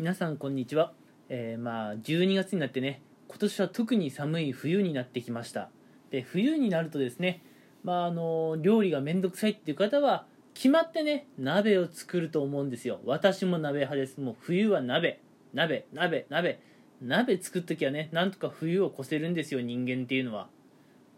[0.00, 0.94] 皆さんこんにちは、
[1.28, 5.68] えー、まあ12月になってね今年は特に寒い冬になってきました。
[6.10, 7.42] で冬になるとですね
[7.84, 10.24] まああの料理がめんどくさいっていう方は
[10.54, 13.00] 決まってね鍋を作ると思うんですよ。
[13.04, 14.18] 私も鍋派です。
[14.22, 15.20] もう冬は鍋。
[15.52, 16.62] 鍋鍋鍋。
[17.02, 20.48] 鍋作っときはねなんとか冬を越せるんですよ人間っていうのは。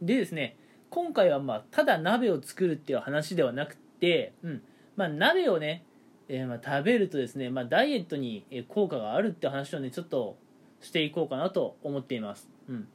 [0.00, 0.56] でですね
[0.88, 4.62] 今回はまあただ鍋を作るっていう話ではなくてうん。
[4.96, 5.84] まあ鍋をね
[6.32, 10.38] えー、ま、食べるとですね、まあ、ダイエットに効果があるって話をねちょっと
[10.80, 12.88] していこうかなと思っています、うん。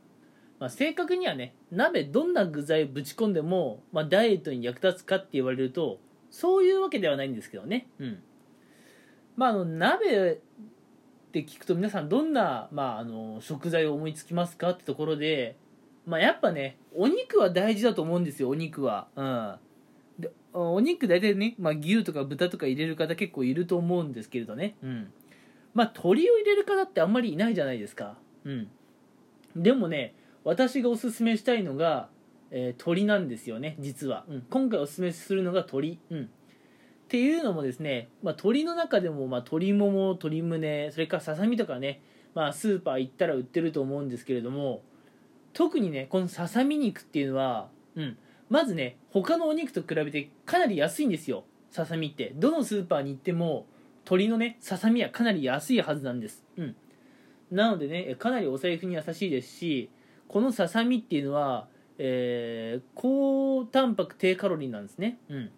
[0.58, 6.00] まあ、正確にはね鍋どんな具材をぶち込んでも、まあ、ダイエットに役立つかって言われると
[6.32, 7.88] そういうわけではないんですけどね。
[8.00, 8.24] うん。
[9.36, 15.58] まああの鍋って聞くと皆さんどんな、まあ、あの食材を思いつきますかってところで
[16.06, 19.08] まあやっぱねお肉は大事だと思うんですよお肉は。
[19.18, 19.56] うん。
[20.56, 25.12] お肉大体ね、まあ、牛とか豚とか入れる方結構いると思うんですけれどね、うん、
[25.74, 28.16] まあ鶏を入れる方ってあんまりいないじゃないですか、
[28.46, 28.68] うん、
[29.56, 30.16] でもね
[30.46, 32.08] 私がおすすめしたいのが、
[32.52, 36.28] えー、鶏なんですよね実は、うん、今回おすすめするのが鶏、うん、っ
[37.10, 42.02] ていうのもですね、まあ、鶏の中でも、まあ、鶏もも鶏胸それからささみとかね、
[42.34, 44.84] まあ、スーパー行ったら売ってると思うんですけれども
[45.54, 48.18] 特にねこのささみ肉っていうのは、うん、
[48.50, 51.46] まずね他のお肉と比べてかなり安いんですよ。
[51.72, 52.32] ささみって。
[52.36, 53.66] どのスーパーに行っても
[54.06, 56.44] 鶏のねささみはかなり安いはずなんです。
[56.58, 56.76] うん。
[57.52, 59.90] なのでねかなりお財布に優しいですし
[60.28, 65.18] このささみっていうのは、えー、高タンパク低カロリーなんですね。
[65.30, 65.52] うん。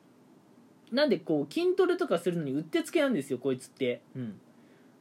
[0.91, 4.01] なんでこう筋トレとかするのにうってつけなんですよこいつって。
[4.15, 4.39] うん。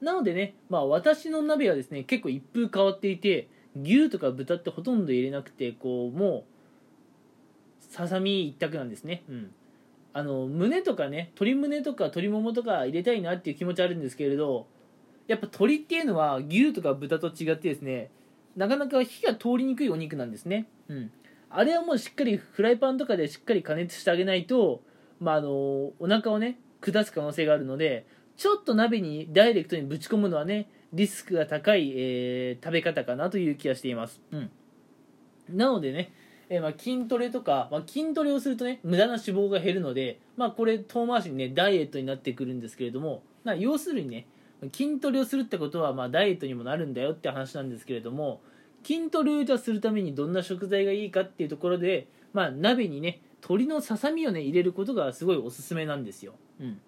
[0.00, 3.48] なのでねまあ私の鍋はですね結構一風変わっていて
[3.80, 6.55] 牛とか豚ってほとんど入れなくてこうもう
[7.96, 9.24] ささみ一択なんですね。
[9.26, 9.50] うん。
[10.12, 14.66] あの胸とかね鶏胸とか鶏ももとか入れたいなっていう気持ちあるんですけれど
[15.28, 18.10] やっぱ鶏っていうのは牛とか豚と違ってですね
[18.54, 20.68] なかなか火が通りにくいお肉なんですね。
[20.88, 21.10] うん。
[21.48, 24.82] あれはもうしっかりフライパンとかでしっかり加熱してあげないと
[25.18, 28.06] まああのお腹をね下す可能性があるので
[28.36, 34.20] ちょっと鍋にダイレクトにぶち込むのはねリスクが高い、えー、食べ方かなという気がしています。
[34.32, 34.50] うん。
[35.48, 36.12] なのでね
[36.48, 44.26] えー、まあ筋トレとか、まあ、筋トレをするとね無駄な脂肪が減るので、まあ、これ遠回しにねダイエットになってくるんですけれどもな要するにね
[44.72, 48.40] 筋トレをするってことは、まあ、ダイエットにもなるんだよって話なんですけれども
[48.84, 56.80] 筋トレをじゃするためにどんな食材がいいかっていうところで、まあ、鍋にね鶏のささみをね入れることがすごいおすすめなんですよ、うん、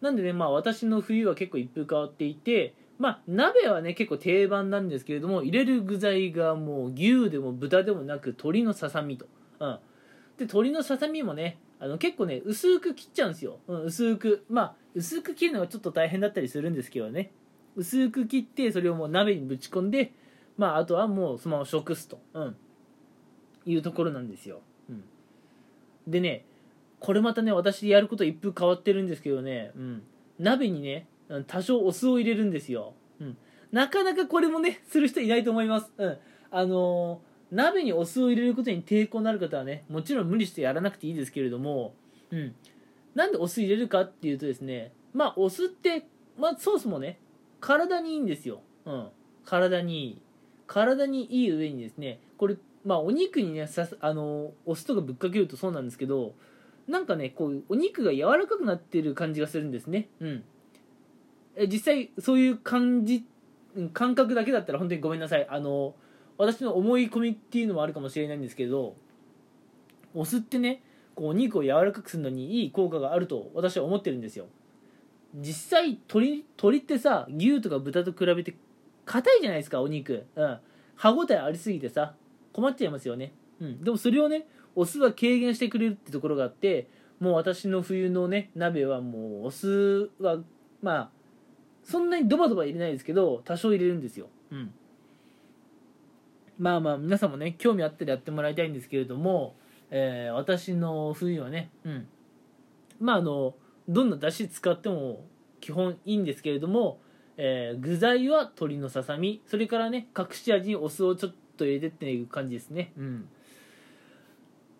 [0.00, 9.26] なんでねまあ私の冬は結構一風変わっていてまあ鍋はね結構定番なんですけれども入れる具材がもう牛でも豚でもなく鶏のささみと、
[9.58, 9.78] うん、
[10.38, 14.44] で鶏のささみもねあの結構ね薄く切っちゃうんですよ、うん、薄く。
[14.48, 17.32] まあ薄く切るのがちょっと大変だったりするんですけどね。
[17.74, 20.12] 薄く切ってそれをもう鍋にぶち込んで
[20.56, 22.56] まああとはもうそのまま食すと、うん、
[23.66, 25.02] いうところなんですよ、うん、
[26.06, 26.44] でね
[27.00, 30.02] これまたね私やること一風変わってるんですけどね、うん、
[30.38, 31.08] 鍋にね
[31.46, 33.36] 多少お酢を入れるんですよ、うん、
[33.70, 36.18] なかなかこれもねする人いないと思います、うん、
[36.50, 41.94] あのー、鍋にお酢を入れることに抵抗のある方はねもちろん無理してやらなくていいですけれども、
[42.30, 42.54] うん、
[43.14, 46.06] なんでお酢入れるかっていうとですねまあお酢って
[46.38, 47.18] まあソースもね
[47.60, 49.08] 体にいいんですよ、うん、
[49.44, 50.22] 体にいい。
[50.66, 56.34] 体にいい上にですねこれまあお肉にねさあのお酢とかぶっかけるとそうなんですけど
[56.88, 60.08] なんかねこうお肉が柔らかくなってる感じがするんですね。
[60.20, 60.44] うん。
[61.68, 63.24] 実際そういう感じ
[63.92, 65.46] 感覚だけだったら本当にごめんなさい。
[65.48, 65.94] あの
[66.38, 68.96] 私の思い込みっていうのもあるかもしれないんですけど
[70.14, 70.82] お酢ってね
[71.14, 74.46] こうお肉を柔らかくするのにいい効果があると私は思ってるんですよ。
[75.34, 78.54] 実際鶏鶏ってさ牛とか豚と比べて
[79.04, 80.26] 硬いじゃないですかお肉。
[80.36, 80.58] うん。
[80.96, 82.14] 歯ごたえありすぎてさ
[82.52, 83.32] 困っちゃいますよね。
[83.60, 83.82] うん。
[83.82, 86.88] でもそれをねお酢は軽減してくれるってところがあって
[87.20, 90.38] もう私の冬のね鍋はもうお酢は
[90.82, 91.10] まあ
[91.84, 94.28] そんなにドバドバ入れないですけど多少入れるんですよ。
[94.50, 94.72] うん。
[96.58, 99.56] まあまあ皆さんもね興味あったらやってもらいたいんですけれども、
[99.90, 102.06] えー、私の冬はねうん。
[103.00, 103.54] まああの
[103.88, 105.24] どんな出汁使っても
[105.60, 107.00] 基本いいんですけれども、
[107.36, 112.92] えー、具材は鶏のささみそれからね隠し味にお酢をちょっと入れてっていう感じですね。
[112.96, 113.28] うん。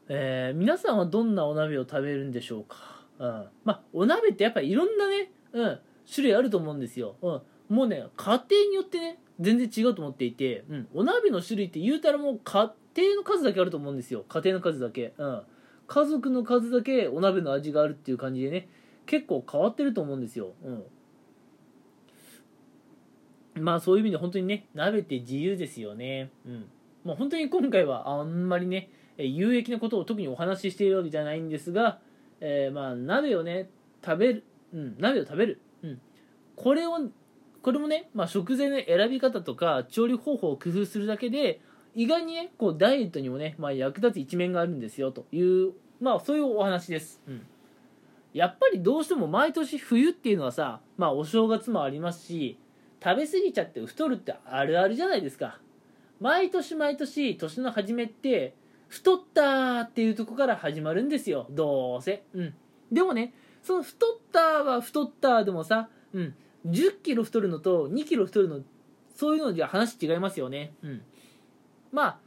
[0.08, 2.76] えー、皆さんはどんなお鍋を食べるんでしょうか、
[3.18, 7.30] うん、まあお鍋ってやっぱいろんなね、うん、種類あると思うんですよ、う
[7.72, 14.24] ん、もうね家庭によってね全然違うと思っていて、うん、お鍋の種類って言うたらもう家庭の数だけあると思うんですよ。
[14.28, 15.42] 家庭の数だけ、うん、
[15.86, 18.68] 家族の数だけお鍋の味があるっていう感じでね
[19.06, 20.70] 結構変わってると思うんですよ、う
[23.60, 26.30] ん、まあそういう意味で本当にね鍋って自由ですよね。
[26.46, 26.66] うん。
[27.04, 31.98] まあ本当に今回はあんまりね有益なことを特にお話ししているわけじゃないんですが、
[32.40, 33.68] えー、まあ鍋をね
[34.04, 36.00] 食べる、うん、鍋を食べる、うん、
[36.56, 36.98] これを
[37.62, 41.60] これもね、まあ、食材の選び方とか調理方法を工夫するだけで
[41.94, 47.46] 意外にねこうダイエットにもね、まあ、役立つ一面があるんですよというまあそういうお話です、うん、
[48.32, 52.58] やっぱりどうしても毎年冬っていうのはさまあお正月もありますし
[53.02, 55.58] 食べ過ぎちゃって太るってあるあるじゃないですか。
[56.20, 58.54] 毎年毎年年の初めって
[58.86, 62.22] 太ったっていうとこから始まるんですよどうせ。
[62.32, 62.54] うん。
[62.92, 66.34] でもねその太ったは太ったでもさうん。
[66.66, 68.60] 10キロ太るのと2キロ太るの
[69.14, 70.72] そういうのじゃ話違いますよね。
[70.82, 71.02] うん。
[71.92, 72.18] まあ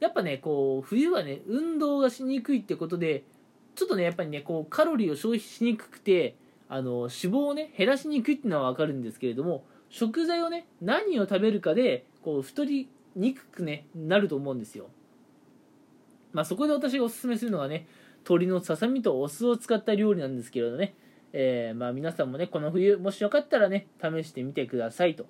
[0.00, 3.24] やっぱねこう冬はね運動がしにくいってことで
[3.74, 6.36] ちょっとねやっぱりねこうカロリーを消費しにくくて
[6.68, 14.88] あの脂肪をね減らしにくいっていうのは分かるんですけれども食材をね何を食べるかでこう太りにくく、ね、なると思うんですよ。
[16.32, 17.86] まあそこで私がおすすめするのがね
[18.24, 20.94] 鶏のささみとお酢を使った料理なんですけれどね、
[21.32, 25.26] えー、まあ皆さんもねこの冬もしよかったらね試してみてくださいと。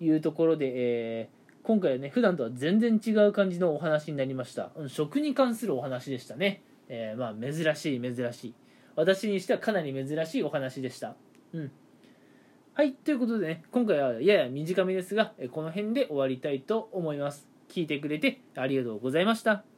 [0.00, 4.70] いうところで、えー、今回はね普段とは全然違う感じのお話になりました。
[4.88, 8.54] 食に関するお話でしたね、えー、まあ珍しい珍しい。
[8.96, 11.14] 私にしてはかなり珍しいお話でした。
[11.52, 11.70] うん。
[12.74, 17.46] はい、ということでね、今回はやや短めですが、この辺で終わりたいと思います。
[17.68, 19.69] 聞いてくれてありがとうございました。